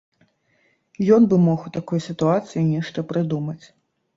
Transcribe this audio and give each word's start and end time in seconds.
Ён 1.17 1.27
бы 1.33 1.39
мог 1.47 1.67
у 1.71 1.73
такой 1.77 1.99
сітуацыі 2.07 2.67
нешта 2.73 3.07
прыдумаць. 3.13 3.63